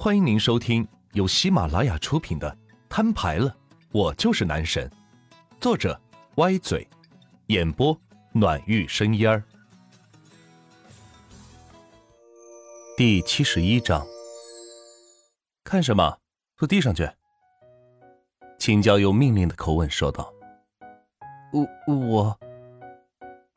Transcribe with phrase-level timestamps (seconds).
[0.00, 2.48] 欢迎您收听由喜马拉雅出品的
[2.88, 3.52] 《摊牌了，
[3.90, 4.88] 我就是男神》，
[5.60, 6.00] 作者
[6.36, 6.86] 歪嘴，
[7.48, 8.00] 演播
[8.30, 9.42] 暖玉生烟儿。
[12.96, 14.06] 第七十一章，
[15.64, 16.16] 看什么？
[16.56, 17.10] 坐地上去。
[18.56, 20.32] 秦娇用命令的口吻说道
[21.52, 22.38] ：“我我。”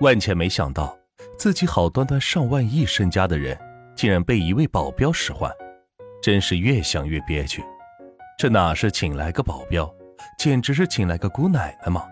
[0.00, 0.98] 万茜没想到
[1.38, 3.58] 自己好端端上万亿身家的人，
[3.96, 5.50] 竟然被一位保镖使唤。
[6.22, 7.64] 真是越想越憋屈，
[8.38, 9.88] 这哪是请来个保镖，
[10.38, 12.04] 简直是请来个姑奶奶嘛！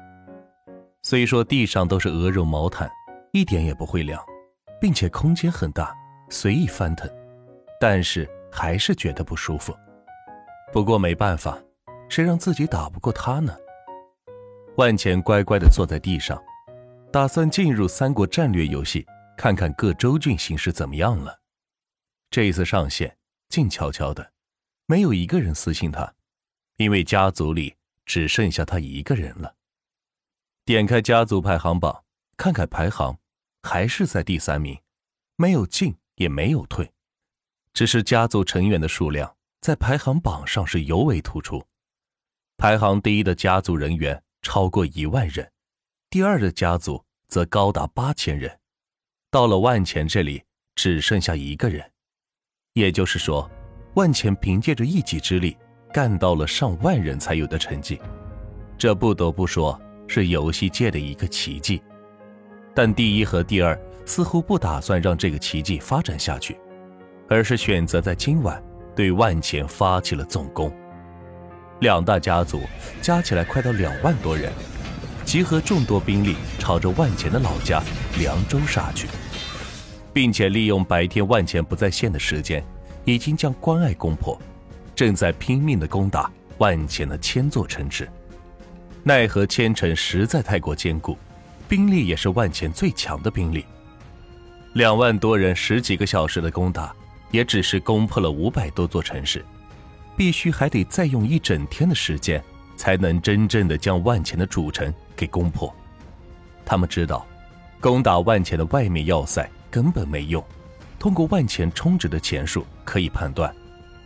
[1.03, 2.91] 虽说地上都是鹅绒毛毯，
[3.33, 4.23] 一点也不会凉，
[4.81, 5.93] 并且空间很大，
[6.31, 7.11] 随意翻腾，
[7.81, 9.75] 但是还是觉得不舒服。
[10.73, 11.59] 不过没办法，
[12.09, 13.55] 谁让自己打不过他呢？
[14.77, 16.41] 万钱乖乖地坐在地上，
[17.13, 19.05] 打算进入三国战略游戏，
[19.37, 21.41] 看看各州郡形势怎么样了。
[22.31, 23.17] 这一次上线。
[23.55, 24.33] 静悄悄的，
[24.87, 26.13] 没有一个人私信他，
[26.77, 29.55] 因为家族里只剩下他一个人了。
[30.65, 32.05] 点开家族排行榜，
[32.37, 33.17] 看看排行，
[33.63, 34.77] 还是在第三名，
[35.37, 36.93] 没有进也没有退，
[37.73, 41.65] 只是家族成员的数量在排行榜上是尤为突出。
[42.57, 45.49] 排行第一的家族人员超过一万人，
[46.11, 48.59] 第二的家族则高达八千人，
[49.31, 50.43] 到了万钱这里
[50.75, 51.93] 只剩下一个人。
[52.75, 53.49] 也就是说，
[53.95, 55.57] 万钱凭借着一己之力
[55.93, 58.01] 干到了上万人才有的成绩，
[58.77, 61.81] 这不得不说是游戏界的一个奇迹。
[62.75, 66.59] 但第一和第二似乎不打算让这个奇迹发展下去，
[67.29, 68.61] 而是选择在今晚
[68.97, 70.73] 对万钱发起了总攻。
[71.81, 72.61] 两大家族
[73.01, 74.53] 加起来快到两万多人，
[75.25, 77.81] 集合众多兵力朝着万钱的老家
[78.19, 79.07] 凉州杀去。
[80.15, 82.65] 并且利用白天万钱不在线的时间，
[83.05, 84.41] 已经将关隘攻破，
[84.95, 88.09] 正在拼命的攻打万钱的千座城池。
[89.03, 91.19] 奈何千城实在太过坚固，
[91.69, 93.67] 兵力也是万钱最强的兵力。
[94.75, 96.95] 两万多人十几个小时的攻打，
[97.31, 99.45] 也只是攻破了五百多座城市，
[100.17, 102.43] 必须还得再用一整天的时间，
[102.77, 105.75] 才能真正的将万钱的主城给攻破。
[106.65, 107.27] 他们知道，
[107.81, 109.49] 攻打万钱的外面要塞。
[109.75, 110.41] 根本没用。
[111.01, 113.53] 通过万钱充值的钱数可以判断，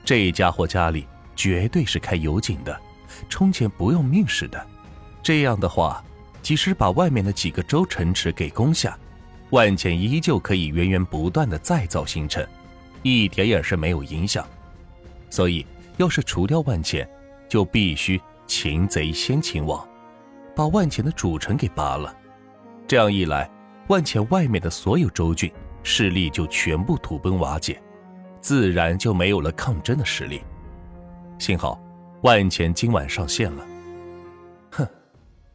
[0.03, 1.07] 这家伙家里
[1.37, 2.81] 绝对是开油井的，
[3.29, 4.67] 充钱不用命似的。
[5.23, 6.03] 这样的话，
[6.41, 8.99] 即使把外面的几个州城池给攻下，
[9.51, 12.43] 万钱依旧可以源源不断的再造新城，
[13.03, 14.43] 一点也是没有影响。
[15.29, 15.67] 所以，
[15.99, 17.07] 要是除掉万钱，
[17.47, 19.87] 就必须擒贼先擒王，
[20.57, 22.17] 把万钱的主城给拔了。
[22.87, 23.51] 这样一来。
[23.89, 25.51] 万钱外面的所有州郡
[25.83, 27.81] 势力就全部土崩瓦解，
[28.41, 30.43] 自然就没有了抗争的实力。
[31.39, 31.81] 幸好
[32.23, 33.67] 万钱今晚上线了。
[34.73, 34.87] 哼，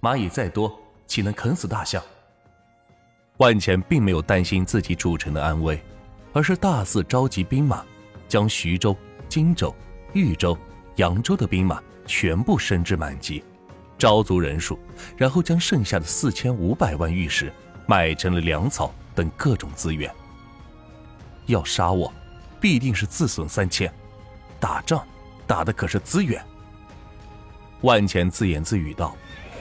[0.02, 2.02] 蚂蚁再多，岂能啃死大象？
[3.38, 5.80] 万钱并没有担心自己主城的安危，
[6.34, 7.84] 而是大肆召集兵马，
[8.28, 8.96] 将徐州、
[9.30, 9.74] 荆州、
[10.14, 10.58] 豫州、
[10.96, 13.44] 扬州的兵马全部升至满级，
[13.96, 14.80] 招足人数，
[15.16, 17.54] 然后将剩下的四千五百万玉石。
[17.86, 20.14] 买成了粮草等各种资源。
[21.48, 22.12] 要杀我，
[22.62, 23.92] 必定是自损三千。
[24.60, 25.06] 打仗
[25.46, 26.42] 打的可是资源。
[27.82, 29.14] 万钱自言自语道，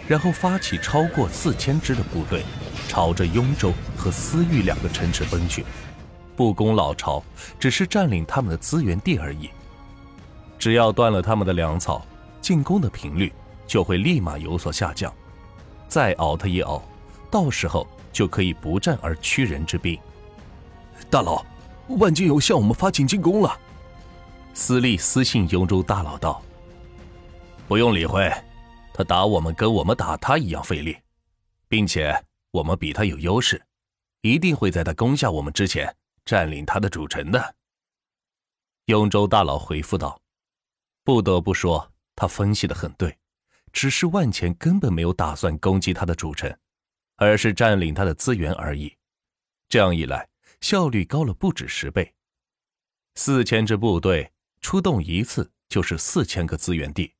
[0.06, 2.44] 然后发起超过四千支的部队，
[2.86, 5.64] 朝着雍州和思域两个城池奔去。
[6.36, 7.20] 不攻老巢，
[7.58, 9.50] 只是占领他们的资源地而已。
[10.56, 12.06] 只要断了他们的粮草，
[12.40, 13.32] 进攻的频率
[13.66, 15.12] 就会立马有所下降。
[15.88, 16.80] 再熬他一熬，
[17.28, 17.84] 到时候。
[18.12, 19.98] 就可以不战而屈人之兵。
[21.10, 21.44] 大佬，
[21.88, 23.58] 万金油向我们发起进攻了。
[24.54, 26.42] 司隶私信雍州大佬道
[27.66, 28.30] ：“不用理会，
[28.92, 30.96] 他打我们跟我们打他一样费力，
[31.68, 32.14] 并且
[32.50, 33.60] 我们比他有优势，
[34.20, 35.94] 一定会在他攻下我们之前
[36.24, 37.54] 占领他的主城的。”
[38.86, 40.20] 雍州大佬回复道
[41.04, 43.16] ：“不得不说，他分析的很对，
[43.72, 46.54] 只是万钱根本没有打算攻击他的主城。”
[47.22, 48.96] 而是占领他的资源而已，
[49.68, 50.28] 这样一来
[50.60, 52.14] 效率高了不止十倍。
[53.14, 57.14] 四千支部队出动一次就是四千个资源地，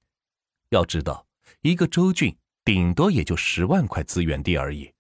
[0.71, 1.27] 要知道
[1.61, 2.35] 一个州郡
[2.65, 4.93] 顶多也就十万块资源地而已。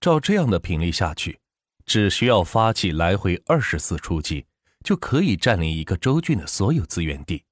[0.00, 1.38] 照这样的频率下去，
[1.84, 4.46] 只需要发起来回二十次出击，
[4.82, 7.44] 就可以占领一个州郡的所有资源地。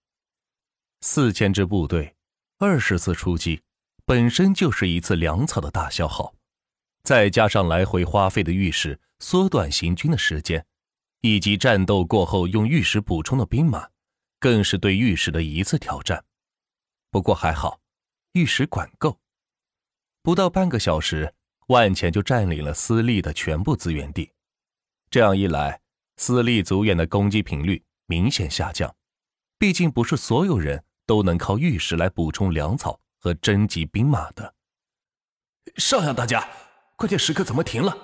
[1.02, 2.16] 四千支部队，
[2.58, 3.60] 二十次出击，
[4.06, 6.34] 本身就是一次粮草的大消耗。
[7.02, 10.66] 再加上来回花费的玉石，缩短行军的时间，
[11.20, 13.88] 以及战斗过后用玉石补充的兵马，
[14.38, 16.24] 更是对御史的一次挑战。
[17.10, 17.80] 不过还好，
[18.32, 19.18] 御史管够。
[20.22, 21.34] 不到半个小时，
[21.68, 24.30] 万钱就占领了私立的全部资源地。
[25.10, 25.80] 这样一来，
[26.18, 28.94] 私立族员的攻击频率明显下降。
[29.56, 34.54] 毕竟不是所有人都能靠御史来补充粮草和征集兵马的。
[35.76, 36.46] 上呀，大家，
[36.98, 37.96] 关键时刻怎么停了？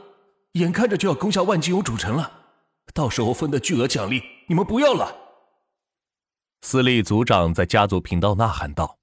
[0.53, 2.31] 眼看着就要攻下万金油主城了，
[2.95, 5.13] 到时候分的巨额奖励你们不要了。
[6.63, 8.97] 司隶族长在家族频道呐喊道：“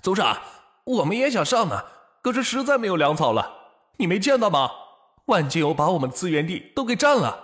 [0.00, 0.38] 族长，
[0.84, 1.82] 我们也想上呢，
[2.22, 3.52] 可是实在没有粮草了。
[3.96, 4.70] 你没见到吗？
[5.26, 7.42] 万金油把我们的资源地都给占了，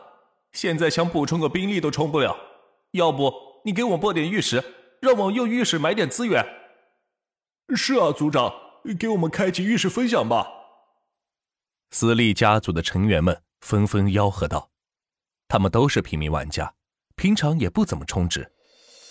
[0.53, 2.37] 现在想补充个兵力都充不了。
[2.93, 3.35] 要不
[3.65, 4.63] 你给我拨点玉石，
[5.01, 6.47] 让我用玉石买点资源。”
[7.75, 8.55] 是啊，族长，
[8.97, 10.55] 给我们开启玉石分享吧。
[11.91, 14.71] 私立家族的成员们纷纷吆喝道
[15.49, 16.75] ：“他们都是平民玩家，
[17.17, 18.47] 平常也不怎么充值，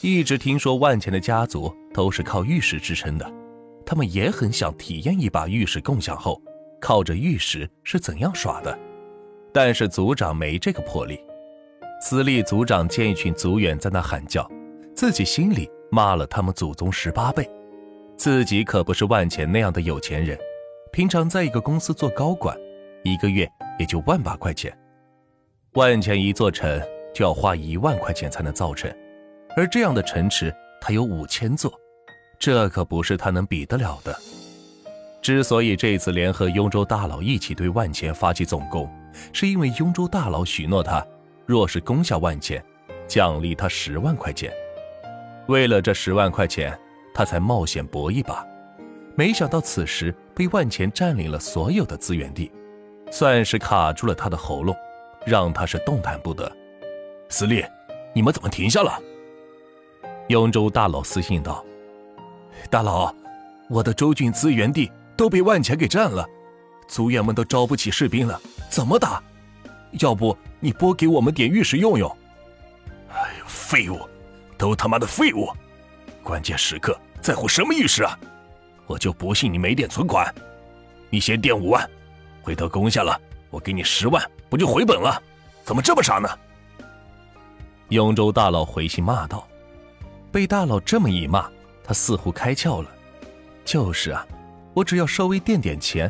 [0.02, 3.30] 一直听说万钱的家族都是靠玉石支撑的，
[3.84, 6.40] 他们也很想体验一把玉石共享后
[6.80, 8.78] 靠着玉石是怎样耍的。
[9.52, 11.20] 但是族长没这个魄力。
[12.00, 14.48] 私立族长见一群族员在那喊叫，
[14.96, 17.50] 自己心里骂了他们祖宗十八辈。
[18.16, 20.38] 自己可不是万钱那样的有钱人，
[20.92, 22.56] 平常在一个公司做高管。”
[23.04, 23.50] 一个月
[23.80, 24.76] 也就万把块钱，
[25.74, 26.82] 万钱一座城
[27.14, 28.94] 就要花一万块钱才能造成，
[29.56, 31.72] 而这样的城池他有五千座，
[32.38, 34.16] 这可不是他能比得了的。
[35.22, 38.90] 之所以这次联合雍州大佬一起对万钱发起总攻，
[39.34, 41.06] 是因为雍州大佬许诺他，
[41.46, 42.64] 若是攻下万钱，
[43.08, 44.52] 奖励他十万块钱。
[45.48, 46.78] 为了这十万块钱，
[47.14, 48.46] 他才冒险搏一把。
[49.16, 52.52] 没想到此时被万钱占领了所有的资源地。
[53.12, 54.76] 算是卡住了他的喉咙，
[55.26, 56.52] 让他是动弹不得。
[57.30, 57.66] 司令，
[58.14, 59.00] 你们怎么停下了？
[60.28, 61.64] 雍州大佬私信道
[62.70, 63.14] ：“大佬，
[63.70, 66.26] 我的州郡资源地都被万钱给占了，
[66.88, 68.40] 族员们都招不起士兵了，
[68.70, 69.24] 怎么打？
[70.00, 72.18] 要不你拨给我们点玉石用用？”
[73.14, 74.00] 哎，废物，
[74.58, 75.48] 都他妈的废物！
[76.22, 78.20] 关键时刻在乎什么玉石啊？
[78.86, 80.34] 我就不信你没点存款。
[81.10, 81.90] 你先垫五万。
[82.48, 85.22] 回头攻下了，我给你十万，不就回本了？
[85.66, 86.30] 怎么这么傻呢？
[87.90, 89.46] 雍州大佬回信骂道
[90.32, 91.52] ：“被大佬这么一骂，
[91.84, 92.90] 他似乎开窍了。
[93.66, 94.26] 就是啊，
[94.74, 96.10] 我只要稍微垫点钱，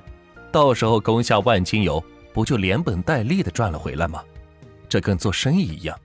[0.51, 1.99] 到时候攻下万金油，
[2.35, 4.23] 不就连本带利的赚了回来吗？
[4.87, 5.99] 这跟做生意一样，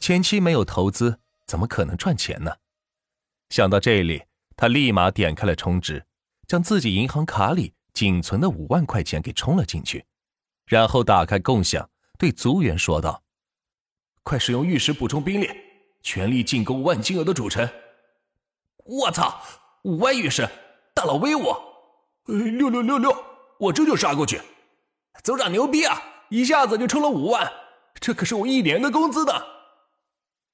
[0.00, 1.16] 前期没有投资，
[1.46, 2.50] 怎么可能赚钱呢？”
[3.50, 4.24] 想到这里，
[4.56, 6.04] 他立马点开了充值，
[6.48, 7.74] 将自己银行卡里。
[7.98, 10.06] 仅存的五万块钱给充了进去，
[10.66, 13.24] 然后打开共享，对族员说道
[14.22, 15.50] ：“快使用玉石补充兵力，
[16.00, 17.68] 全力进攻万金额的主城！”
[18.86, 19.42] 我操，
[19.82, 20.48] 五万玉石，
[20.94, 21.52] 大佬威武！
[22.26, 23.12] 六六六六，
[23.58, 24.40] 我这就杀过去！
[25.24, 27.52] 族长牛逼啊，一下子就充了五万，
[27.98, 29.44] 这可是我一年的工资的！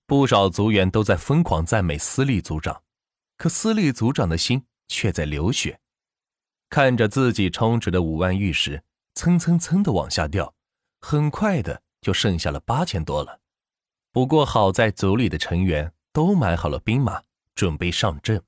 [0.06, 2.81] 不少族员都在疯狂赞美私立族长，
[3.37, 5.79] 可私立族长的心却在流血。
[6.75, 8.82] 看着自己充值的五万玉石
[9.15, 10.53] 蹭蹭蹭的往下掉，
[11.00, 13.38] 很快的就剩下了八千多了。
[14.11, 17.23] 不过好在组里的成员都买好了兵马，
[17.54, 18.43] 准备上阵。